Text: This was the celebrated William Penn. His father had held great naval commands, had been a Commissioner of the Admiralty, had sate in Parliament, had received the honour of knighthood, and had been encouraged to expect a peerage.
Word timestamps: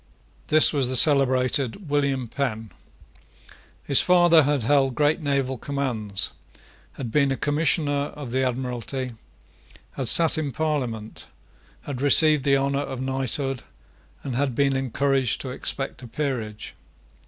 This 0.47 0.73
was 0.73 0.87
the 0.89 0.95
celebrated 0.95 1.87
William 1.91 2.27
Penn. 2.27 2.71
His 3.83 4.01
father 4.01 4.41
had 4.41 4.63
held 4.63 4.95
great 4.95 5.21
naval 5.21 5.59
commands, 5.59 6.31
had 6.93 7.11
been 7.11 7.31
a 7.31 7.37
Commissioner 7.37 8.05
of 8.17 8.31
the 8.31 8.41
Admiralty, 8.43 9.11
had 9.91 10.07
sate 10.07 10.39
in 10.39 10.51
Parliament, 10.53 11.27
had 11.81 12.01
received 12.01 12.45
the 12.45 12.57
honour 12.57 12.79
of 12.79 12.99
knighthood, 12.99 13.61
and 14.23 14.35
had 14.35 14.55
been 14.55 14.75
encouraged 14.75 15.39
to 15.41 15.51
expect 15.51 16.01
a 16.01 16.07
peerage. 16.07 16.73